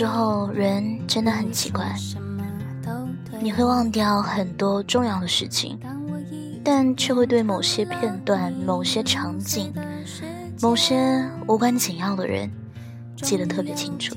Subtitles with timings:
[0.00, 1.94] 有时候人真的很奇怪，
[3.38, 5.78] 你会忘掉很多重要的事情，
[6.64, 9.70] 但却会对某些片段、某些场景、
[10.62, 12.50] 某些无关紧要的人
[13.16, 14.16] 记得特别清楚。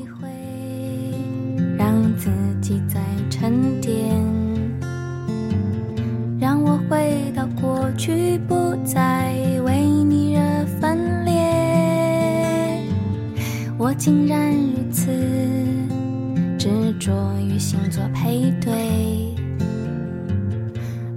[1.78, 2.30] 让自
[2.62, 4.10] 己再沉淀，
[6.40, 9.34] 让我回到过去，不再
[9.66, 11.34] 为你而分裂。
[13.78, 15.12] 我竟然如此
[16.64, 19.36] 执着于星座配对，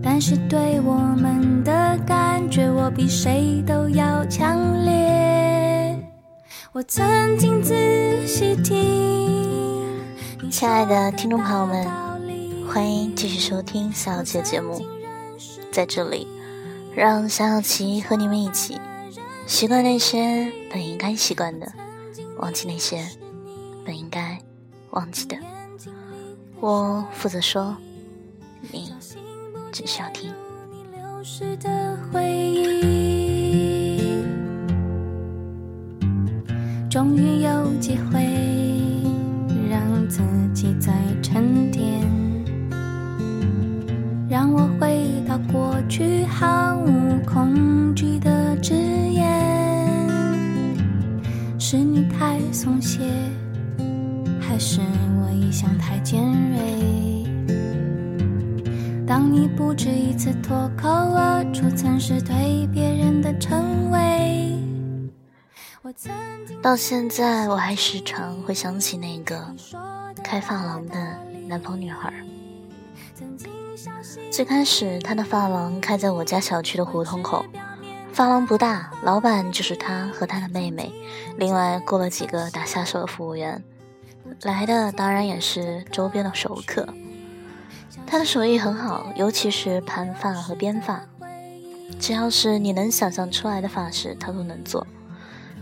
[0.02, 5.96] 但是对我们的感觉，我比谁都要强烈。
[6.72, 9.88] 我曾经仔细听。
[10.50, 11.86] 亲爱的听众朋友们，
[12.66, 14.84] 欢迎继续收听小姐节目。
[15.70, 16.26] 在这里，
[16.92, 18.80] 让小小琪和你们一起
[19.46, 21.72] 习惯那些本应该习惯的，
[22.40, 23.06] 忘记那些
[23.84, 24.40] 本应该
[24.96, 25.36] 忘记的。
[26.58, 27.76] 我负责说，
[28.72, 28.92] 你
[29.70, 30.34] 只需要听。
[36.90, 38.20] 终于有机会
[39.70, 39.96] 让。
[40.08, 40.22] 自
[40.54, 40.92] 己在
[59.56, 64.54] 不止一次脱口而出曾是对别人的称谓，
[66.62, 69.54] 到现在我还时常会想起那个。
[70.22, 70.96] 开发廊的
[71.46, 72.12] 南方女孩。
[74.30, 77.44] 最开始，她的发廊开在我家小区的胡同口。
[78.12, 80.92] 发廊不大，老板就是她和她的妹妹，
[81.38, 83.62] 另外雇了几个打下手的服务员。
[84.42, 86.86] 来的当然也是周边的熟客。
[88.04, 91.02] 他的手艺很好，尤其是盘发和编发，
[92.00, 94.86] 只要是你能想象出来的发饰，他都能做。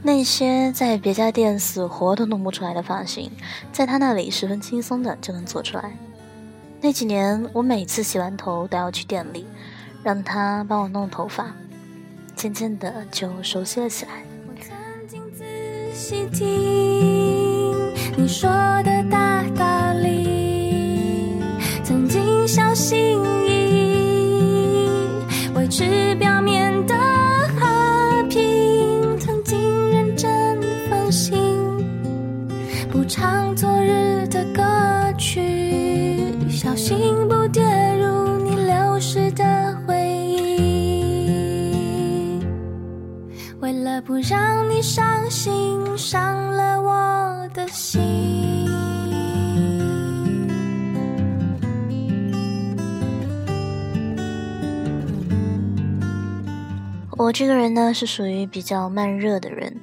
[0.03, 3.31] 那些在别家店死活都弄不出来的发型，
[3.73, 5.97] 在他那里十分轻松的就能做出来。
[6.83, 9.47] 那几年，我每次洗完头都要去店里，
[10.03, 11.55] 让他帮我弄头发，
[12.37, 14.23] 渐渐的就熟悉了起来。
[14.47, 14.77] 我曾
[15.09, 15.43] 经仔
[15.95, 18.51] 细听你说
[18.83, 20.34] 的大道理，
[25.77, 26.95] 是表面的
[27.59, 30.57] 和平，曾经认真
[30.89, 31.37] 放心，
[32.93, 33.05] 不。
[33.07, 34.63] 唱昨日的歌
[35.19, 36.97] 曲，小心
[37.29, 37.61] 不跌
[37.97, 39.97] 入你流失的回
[40.29, 41.29] 忆。
[43.59, 45.53] 为了不让你伤心，
[45.99, 48.54] 伤了我的心。
[57.17, 59.81] 我这个人呢，是属于比较慢热的人，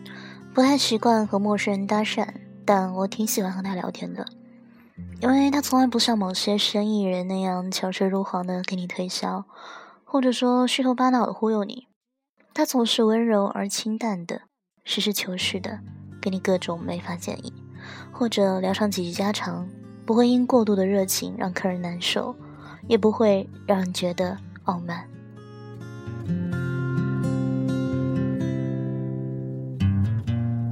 [0.54, 2.28] 不太习惯和陌生人搭讪。
[2.66, 4.26] 但我挺喜欢和他聊天的，
[5.22, 9.46] 因为他从来不像某些生意人那样巧舌如簧的给你推销，
[10.04, 11.88] 或者说虚头巴脑的忽悠你。
[12.54, 14.42] 他总是温柔而清淡的，
[14.84, 15.80] 实事求是的
[16.22, 17.54] 给你各种没法建议，
[18.12, 19.68] 或者聊上几句家常，
[20.06, 22.36] 不会因过度的热情让客人难受，
[22.88, 25.08] 也不会让人觉得傲慢。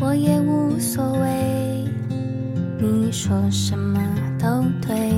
[0.09, 1.85] 我也无所谓。
[2.79, 4.01] 你说什么
[4.39, 5.13] 都对，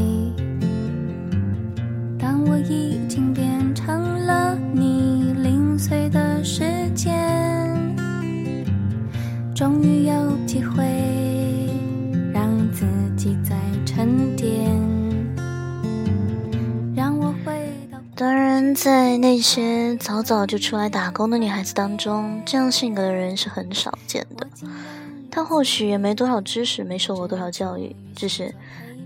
[2.19, 3.20] 当我已经
[18.73, 24.47] 在那些早早就出来打工的女孩子当中，这样性格的人是很少见的。
[25.29, 28.53] 她或许也没多少知识，没受过多少教育，只是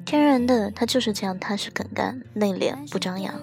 [0.06, 3.34] 天然的，她就是这样踏实肯干、内敛不张扬，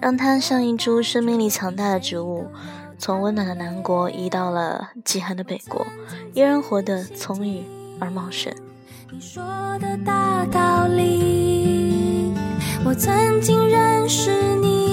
[0.00, 2.46] 让她像一株生命力强大的植物，
[2.98, 5.86] 从温暖的南国移到了极寒的北国，
[6.34, 7.62] 依然活得葱郁
[7.98, 8.52] 而茂盛。
[9.10, 9.42] 你说
[9.80, 12.32] 的大道理，
[12.84, 14.87] 我曾经认识你，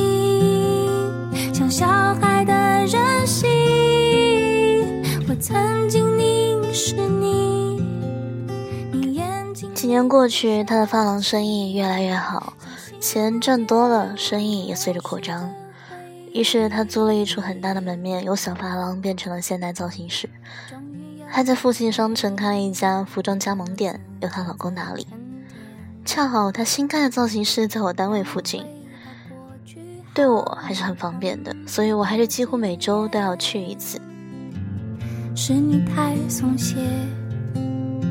[1.65, 1.87] 像小
[2.21, 2.53] 孩的
[2.85, 3.49] 任性，
[5.27, 7.83] 我曾经凝视你。
[9.73, 12.53] 几年过去，他的发廊生意越来越好，
[12.99, 15.51] 钱赚多了，生意也随着扩张。
[16.31, 20.29] 于是他租了一处很大的门面，由小发廊变成了现代造型室。
[21.27, 25.07] 还在附近商城开了一家服装加盟店，由她老公打理。
[26.05, 28.63] 恰好她新开的造型师在我单位附近，
[30.15, 33.99] 对我还是很方便的，所以我还是几乎每周都要去一次。
[35.35, 36.77] 是你太松懈，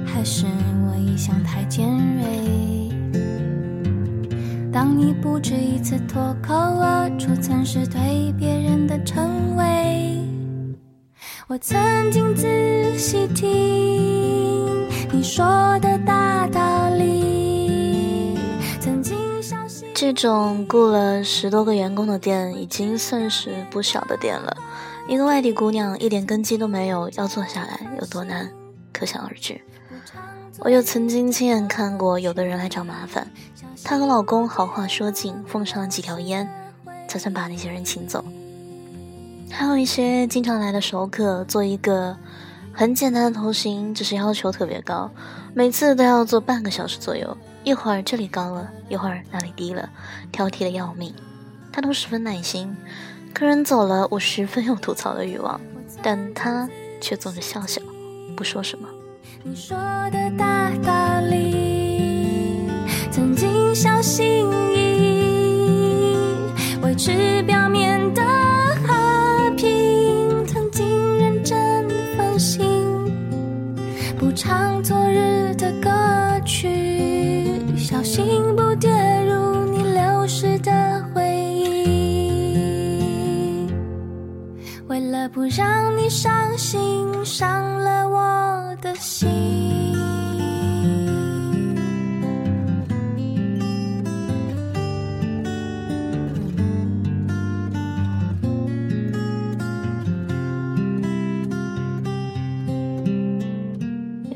[0.04, 0.44] 还是
[0.86, 3.22] 我一向太尖锐？
[4.70, 10.20] 当你不止一次脱口而出曾是对别人的称谓，
[11.46, 13.46] 我曾经仔细听
[15.10, 15.46] 你说
[15.80, 17.43] 的大道理，
[19.94, 24.56] 这种雇了十多个员工的店已经算是不小的店了。
[25.06, 28.50] 一个外地姑娘一点根基都没有，要做下来有多难，
[28.92, 29.60] 可想而知。
[30.58, 33.30] 我又曾经亲眼看过有的人来找麻烦，
[33.84, 36.48] 她和老公好话说尽，奉上了几条烟，
[37.06, 38.24] 才算把那些人请走。
[39.48, 42.16] 还有一些经常来的熟客，做一个
[42.72, 45.08] 很简单的头型，只是要求特别高，
[45.54, 49.88] 每次都要做半个小时左右，一会儿这里高了，一会儿那里低了，
[50.30, 51.14] 挑剔的要命，
[51.72, 52.76] 他都十分耐心。
[53.32, 55.58] 客人走了，我十分有吐槽的欲望，
[56.02, 56.68] 但他
[57.00, 57.80] 却总是笑笑，
[58.36, 58.86] 不说什么。
[59.42, 59.78] 你说
[60.10, 62.68] 的大道理，
[63.10, 64.78] 曾经小心翼
[66.12, 66.16] 翼
[66.82, 66.94] 维
[85.10, 89.28] 了不让你伤心，伤了我的心。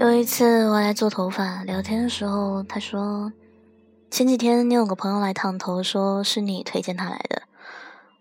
[0.00, 3.32] 有一次我来做头发，聊天的时候，他说
[4.10, 7.42] 前几天你有个朋友来烫头，说是你推荐他来的。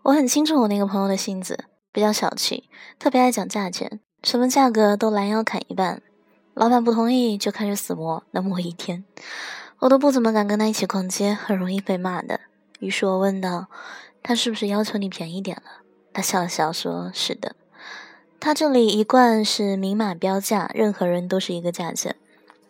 [0.04, 2.70] 我很清楚我那个朋友的性子，比较小气，
[3.00, 6.02] 特别爱讲价钱，什么价格都拦腰砍一半。
[6.54, 9.04] 老板不同意就开始死磨，能磨一天，
[9.80, 12.40] 我都不怎么敢跟他一起逛街，很容易被骂的。
[12.80, 13.68] 于是我问道
[14.24, 17.56] ：“他是不是要求你便宜点了？”他笑了笑说：“是的。”
[18.40, 22.16] 他这里一贯是明码标价，任何人都是一个价钱，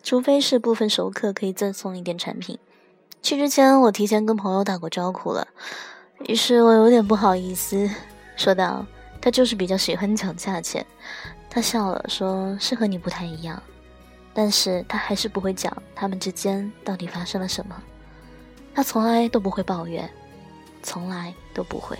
[0.02, 2.58] 除非是部分熟客可以赠送一点产品。
[3.22, 5.48] 去之前我提前跟朋友打过招呼了，
[6.26, 7.90] 于是我有点不好意思，
[8.36, 8.86] 说道
[9.20, 10.84] ：“他就是比较喜欢讲价钱。”
[11.50, 13.60] 他笑了，说是和你不太一样，
[14.34, 17.82] 但是他还是不会讲他们之间到底发生了什么。
[18.74, 20.08] 他从来都不会抱怨，
[20.82, 21.98] 从来都不会。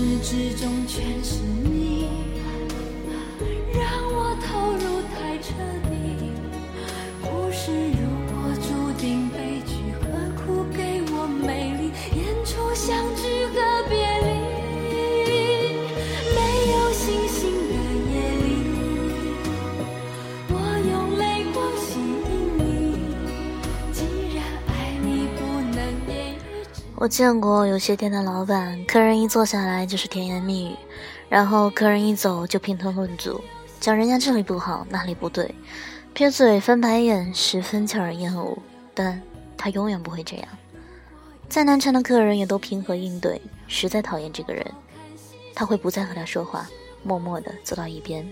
[0.00, 1.59] 始至终全是
[27.00, 30.76] 我见过有些店的老板，客人一坐下来就是甜言蜜语，
[31.30, 33.42] 然后客人一走就评头论足，
[33.80, 35.54] 讲人家这里不好那里不对，
[36.12, 38.54] 撇嘴翻白眼，十分叫人厌恶。
[38.92, 39.18] 但
[39.56, 40.48] 他永远不会这样，
[41.48, 43.40] 再难缠的客人也都平和应对。
[43.66, 44.62] 实在讨厌这个人，
[45.54, 46.68] 他会不再和他说话，
[47.02, 48.28] 默默地走到一边。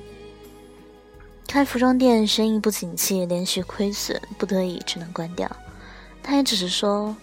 [1.47, 5.51] 开服装店生意不景气，连续亏损，不得已只能关掉。
[6.23, 7.17] 他也只是说。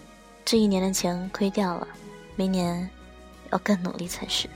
[0.46, 1.88] 这一年的钱亏掉了，
[2.36, 2.88] 明年
[3.50, 4.48] 要更努力才是。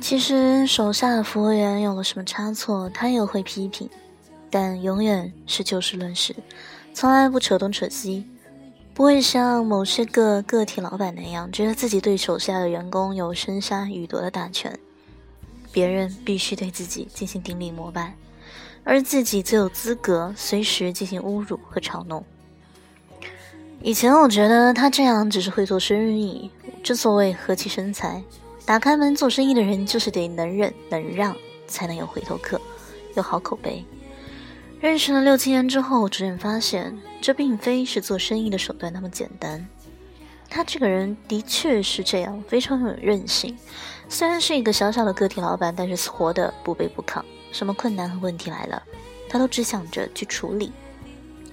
[0.00, 3.90] 其实手下的服务员有了什么差错，他也会批评，
[4.48, 6.36] 但永远是就事论事，
[6.92, 8.24] 从来不扯东扯西。
[8.94, 14.78] 不会像某些个个体老板那样，觉得自己对手下的员工有生杀予夺的大权，
[15.72, 18.14] 别人必须对自己进行顶礼膜拜，
[18.84, 22.24] 而自己则有资格随时进行侮辱和嘲弄。
[23.82, 26.48] 以前我觉得他这样只是会做生意，
[26.84, 28.22] 正所谓和气生财。
[28.64, 31.36] 打开门做生意的人就是得能忍能让，
[31.66, 32.60] 才能有回头客，
[33.16, 33.84] 有好口碑。
[34.84, 39.66] 认识了六七年之后，逐渐发现这并非是做生意的手段那么简单。
[40.50, 43.56] 他这个人的确是这样，非常有韧性。
[44.10, 47.22] 虽然是一个小小的个体老板，但是活得不卑不亢。
[47.50, 48.82] 什么困难和问题来了，
[49.26, 50.70] 他都只想着去处理，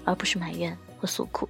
[0.04, 1.48] 而不是埋怨和诉苦。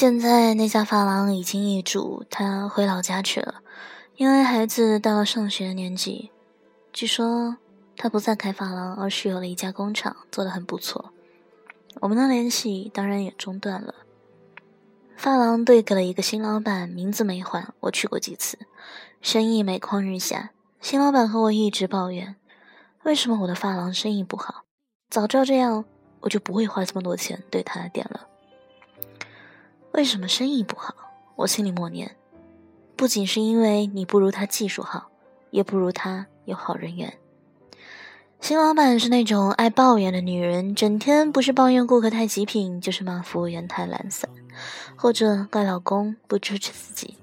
[0.00, 3.62] 现在那家发廊已经易主，他回老家去了，
[4.14, 6.30] 因为孩子到了上学的年纪。
[6.92, 7.56] 据说
[7.96, 11.12] 他不再开发廊，而是有了一家工厂，做得很不错。
[12.00, 13.92] 我们的联系当然也中断了。
[15.16, 18.56] 发廊对给了一个新老板，名字没换，我去过几次，
[19.20, 20.52] 生意每况日下。
[20.80, 22.36] 新老板和我一直抱怨，
[23.02, 24.62] 为什么我的发廊生意不好？
[25.10, 25.84] 早知道这样，
[26.20, 28.28] 我就不会花这么多钱对他的店了。
[29.92, 30.94] 为什么生意不好？
[31.36, 32.16] 我心里默念，
[32.96, 35.08] 不仅是因为你不如他技术好，
[35.50, 37.14] 也不如他有好人缘。
[38.40, 44.30] 新老板是那种爱抱怨的女人，整天不是抱怨顾客太极品，就是骂服务员太懒散，
[44.96, 47.16] 或者怪老公不支持自己。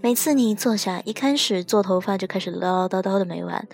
[0.00, 3.68] 每次你一坐下，一开始做头发就开始唠唠叨叨的没完，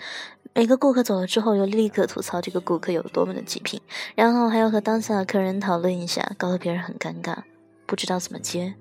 [0.53, 3.81] 每个顾客走了之后又立刻吐槽这个顾客有多么的极品，
[4.15, 7.37] 然后还要和当下的客人讨论一下，搞得别人很尴尬。
[7.89, 8.71] 不知道怎么接，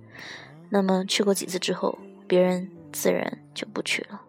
[0.68, 4.20] 那么去过几次之后，别人自然就不去了。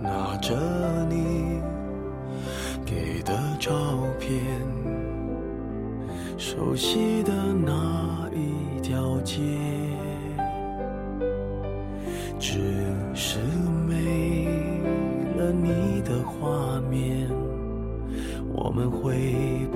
[0.00, 0.56] 拿着
[1.04, 1.60] 你
[2.86, 3.70] 给的照
[4.18, 4.40] 片，
[6.38, 9.42] 熟悉的那一条街，
[12.38, 12.58] 只
[13.14, 13.38] 是
[13.86, 14.46] 没
[15.36, 17.28] 了你的画面，
[18.50, 19.75] 我们回不。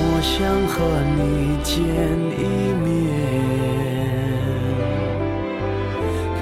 [0.00, 2.42] 多么想和你见一
[2.72, 2.88] 面，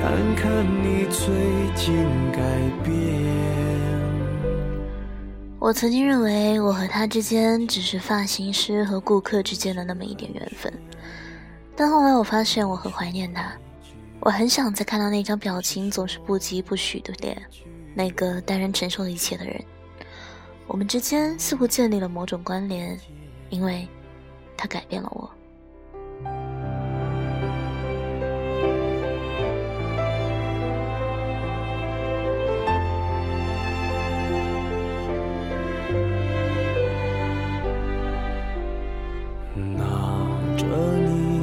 [0.01, 1.27] 看看你最
[1.75, 1.93] 近
[2.31, 2.39] 改
[2.85, 2.95] 变。
[5.59, 10.73] 我曾经认为我和他之间只是发型师和顾客之间的那么一点缘分，
[11.75, 13.53] 但后来我发现我很怀念他，
[14.21, 17.37] 我很想再看到那张表情总是不疾不徐的脸，
[17.93, 19.61] 那个担任承受一切的人。
[20.69, 22.97] 我们之间似乎建立了某种关联，
[23.51, 23.87] 因为
[24.57, 25.31] 他改变了我。
[39.55, 39.85] 拿
[40.57, 40.65] 着
[40.99, 41.41] 你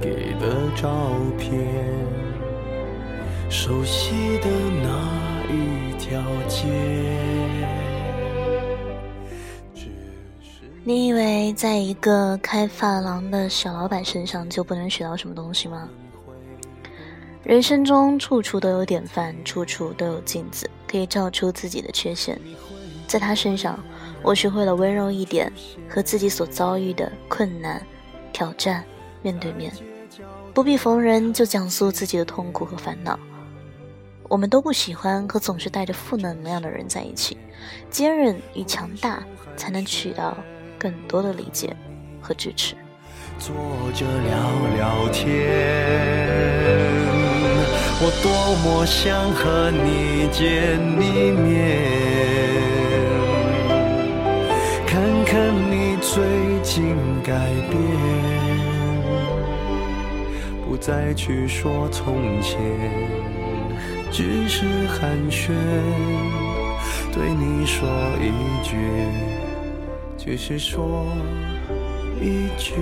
[0.00, 0.88] 给的照
[1.38, 1.68] 片，
[3.48, 4.48] 熟悉的
[4.82, 7.27] 那一条街。
[10.84, 15.88] 你以为在一个开发廊的小老板身上就不能学到什么东西吗？
[17.42, 22.40] 人生中处处都有典范，处处都有镜子，可以照出自己的缺陷。
[23.06, 23.78] 在他身上，
[24.22, 25.52] 我学会了温柔一点，
[25.88, 27.84] 和自己所遭遇的困难、
[28.32, 28.84] 挑战
[29.20, 29.72] 面对面，
[30.54, 33.18] 不必逢人就讲述自己的痛苦和烦恼。
[34.28, 37.36] 我们都不喜欢和总是带着负能量的人在一起，
[37.90, 39.22] 坚韧与强大
[39.56, 40.36] 才能取到。
[40.78, 41.74] 更多的理解
[42.20, 42.76] 和支持。
[43.38, 43.54] 坐
[43.94, 44.36] 着聊
[44.76, 45.26] 聊天
[48.00, 51.46] 我多么想和你见一面，
[54.86, 56.22] 看看你最
[56.62, 57.32] 近改
[57.68, 57.76] 变，
[60.64, 62.58] 不再去说从前，
[64.10, 65.52] 只是寒暄，
[67.12, 67.88] 对你说
[68.20, 68.30] 一
[68.62, 68.76] 句，
[70.28, 71.06] 只是说
[72.20, 72.74] 一句。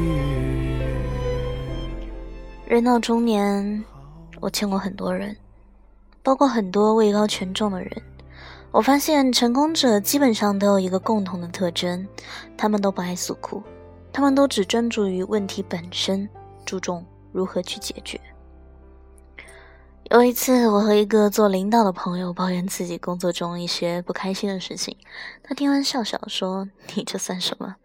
[2.67, 3.85] 人到中年。
[4.41, 5.35] 我见过很多人，
[6.25, 8.03] 包括很多位高权重的人。
[8.73, 12.05] 我发现成功者基本上都有一个共同的特征：
[12.57, 13.63] 他们都不爱诉苦，
[14.13, 16.29] 他们都只专注于问题本身，
[16.65, 18.21] 注重如何去解决。
[20.09, 24.97] 有一次，我和一个做领导的朋友抱怨自己工作中一些不开心的事情，
[25.43, 27.77] 他听完笑笑说：“你这算什么？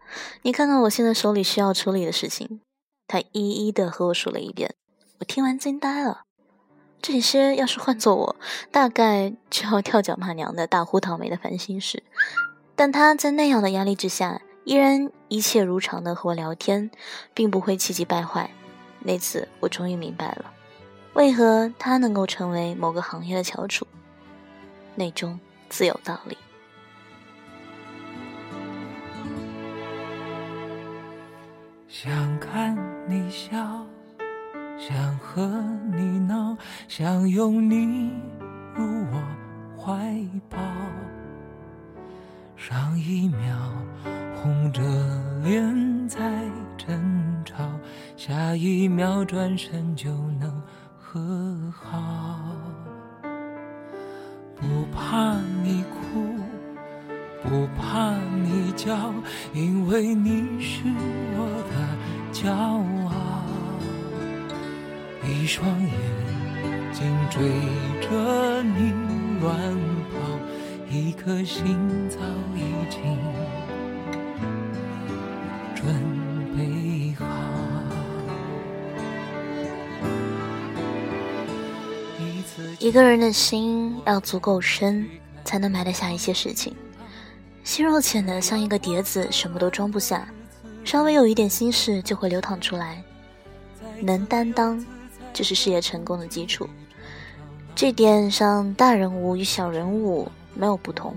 [0.42, 2.60] 你看看我现在手里需要处理的事情。”
[3.08, 4.72] 他一一的和我说了一遍，
[5.18, 6.22] 我听完惊呆了。
[7.00, 8.36] 这些要是换做我，
[8.70, 12.04] 大概就要跳脚骂娘的大呼倒霉的烦心事。
[12.76, 16.92] 但他在那样的压力之下，依然一切如常的和我聊天，
[17.34, 18.48] 并不会气急败坏。
[19.00, 20.52] 那次我终于明白了，
[21.14, 23.86] 为何他能够成为某个行业的翘楚，
[24.94, 25.38] 内中
[25.68, 26.36] 自有道理。
[31.88, 32.76] 想看
[33.08, 33.84] 你笑。
[34.78, 35.46] 想和
[35.92, 36.56] 你闹，
[36.88, 38.10] 想拥你
[38.74, 39.22] 入我
[39.80, 40.18] 怀
[40.50, 40.58] 抱。
[42.56, 43.56] 上一秒
[44.34, 44.82] 红着
[45.44, 46.18] 脸在
[46.76, 47.54] 争吵，
[48.16, 50.60] 下一秒转身就能
[51.12, 51.20] 和
[51.70, 52.40] 好。
[54.56, 56.24] 不怕你哭，
[57.42, 59.12] 不怕你叫，
[59.52, 60.82] 因为你是
[61.36, 61.74] 我的
[62.32, 63.12] 骄傲。
[65.28, 65.92] 一双眼
[66.94, 67.46] 睛追
[68.00, 68.94] 着你
[69.42, 69.54] 乱
[70.08, 70.16] 跑，
[70.88, 71.76] 一颗心
[72.08, 72.20] 早
[72.56, 73.18] 已经
[82.82, 85.08] 一个人的心要足够深，
[85.44, 86.74] 才能埋得下一些事情。
[87.62, 90.26] 心若浅的像一个碟子，什么都装不下，
[90.82, 93.00] 稍微有一点心事就会流淌出来。
[94.00, 94.84] 能担当。
[95.32, 96.68] 就是事业成功的基础，
[97.74, 101.16] 这点上大人物与小人物没有不同。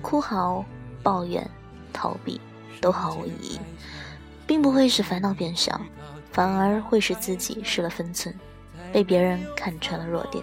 [0.00, 0.64] 哭嚎、
[1.02, 1.46] 抱怨、
[1.92, 2.40] 逃避
[2.80, 3.60] 都毫无意义，
[4.46, 5.78] 并不会使烦恼变小，
[6.30, 8.34] 反而会使自己失了分寸，
[8.90, 10.42] 被别人看穿了弱点。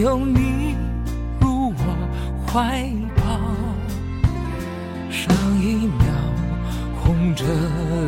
[0.00, 0.74] 有你
[1.38, 1.84] 入我
[2.46, 3.22] 怀抱。
[5.10, 6.06] 上一秒
[6.98, 7.44] 红着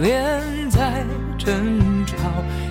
[0.00, 1.04] 脸在
[1.38, 2.16] 争吵，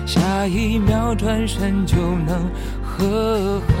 [0.04, 2.50] 下一秒转身就能
[2.82, 3.74] 和好。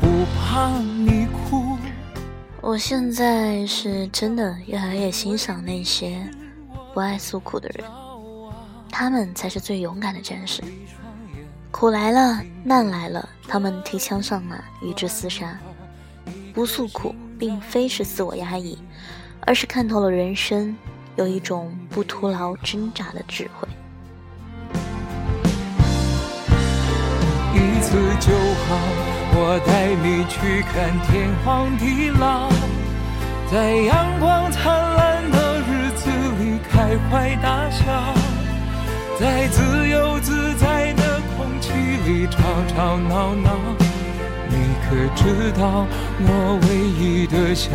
[0.00, 1.78] 不怕你哭。
[2.60, 6.28] 我现在是真的越来越欣赏那些
[6.92, 7.88] 不爱诉苦的人。
[8.90, 10.60] 他们才是最勇敢的战士。
[11.76, 15.58] 苦来了，难来了，他们提枪上马，与之厮杀。
[16.52, 18.78] 不诉苦，并非是自我压抑，
[19.40, 20.76] 而是看透了人生，
[21.16, 23.66] 有一种不徒劳挣扎的智慧。
[27.54, 28.32] 一次就
[28.68, 28.78] 好，
[29.34, 32.48] 我带你去看天荒地老，
[33.50, 36.08] 在阳光灿烂的日子
[36.38, 38.14] 里开怀大笑。
[39.18, 41.13] 在自由自在的
[42.06, 42.38] 里吵
[42.68, 43.50] 吵闹闹，
[44.48, 45.86] 你可知道
[46.20, 46.28] 我
[46.62, 46.66] 唯
[47.00, 47.72] 一的想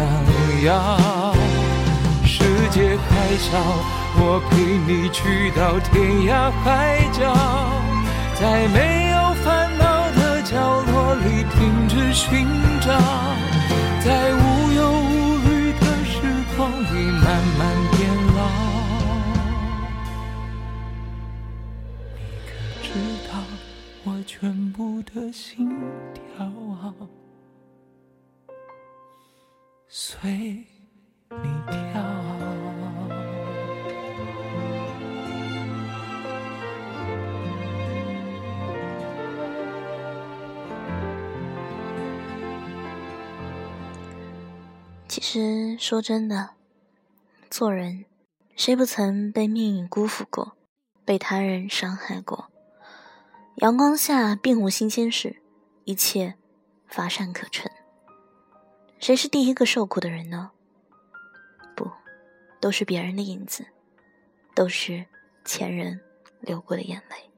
[0.64, 1.34] 要？
[2.24, 3.58] 世界还小，
[4.22, 4.54] 我陪
[4.88, 5.92] 你去到天
[6.30, 6.32] 涯
[6.64, 7.20] 海角，
[8.40, 9.46] 在没有烦
[9.80, 10.54] 恼的角
[10.92, 10.94] 落
[11.26, 12.46] 里停止寻
[12.79, 12.79] 找，
[45.80, 46.56] 说真的，
[47.50, 48.04] 做人，
[48.58, 50.58] 谁不曾被命运辜负过，
[51.06, 52.52] 被他人伤害过？
[53.56, 55.42] 阳光下并无新鲜事，
[55.86, 56.36] 一切
[56.86, 57.72] 乏善可陈。
[59.00, 60.52] 谁是第一个受苦的人呢？
[61.76, 61.90] 不，
[62.60, 63.66] 都是别人的影子，
[64.54, 65.06] 都是
[65.46, 66.02] 前人
[66.42, 67.32] 流过的眼泪。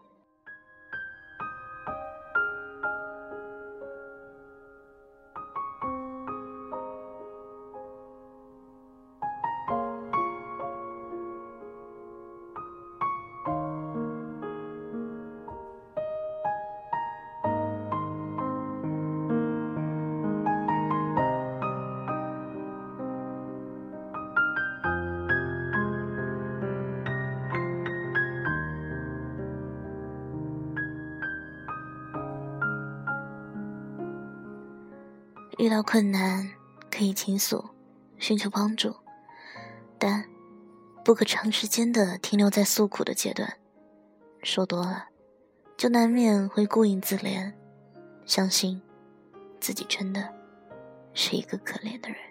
[35.81, 36.47] 到困难
[36.91, 37.71] 可以倾诉，
[38.19, 38.95] 寻求帮助，
[39.97, 40.23] 但
[41.03, 43.51] 不可长时间的停留在诉苦的阶段。
[44.43, 45.07] 说多了，
[45.75, 47.51] 就难免会顾影自怜，
[48.27, 48.79] 相信
[49.59, 50.31] 自己真的
[51.15, 52.30] 是一个可怜的人。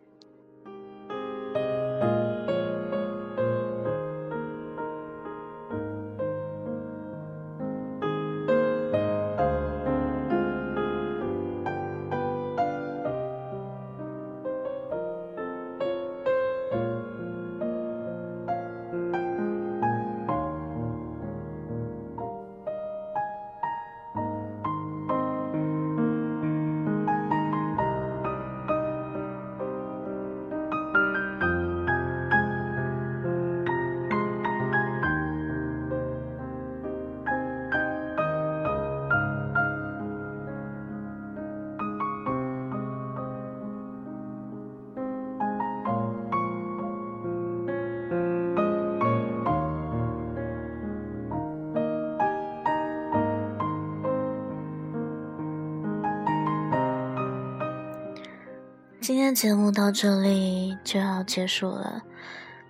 [59.01, 62.03] 今天节目到这里就要结束了，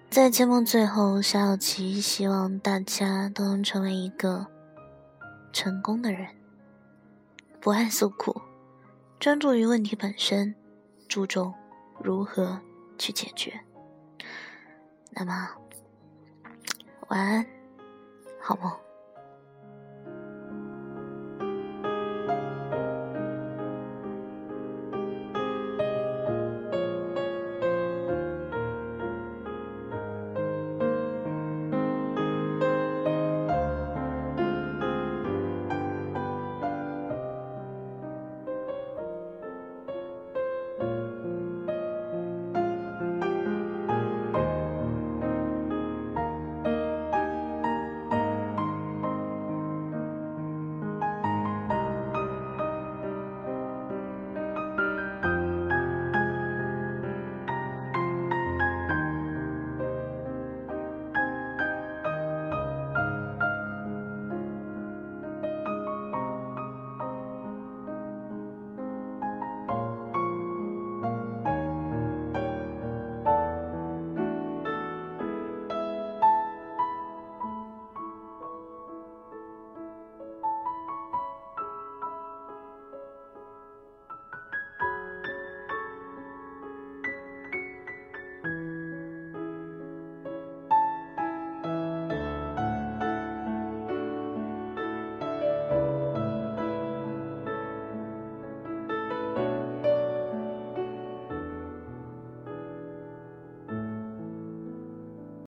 [0.08, 4.46] 在节目最后，夏小琪希望大家都能成为一个
[5.52, 6.28] 成功的人，
[7.60, 8.40] 不爱诉苦，
[9.18, 10.54] 专注于问题本身，
[11.08, 11.52] 注重
[12.00, 12.60] 如何
[12.96, 13.60] 去解决。
[15.10, 15.48] 那么，
[17.08, 17.44] 晚安，
[18.40, 18.72] 好梦。